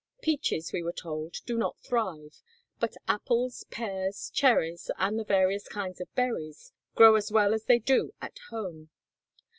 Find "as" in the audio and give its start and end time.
7.13-7.31, 7.53-7.65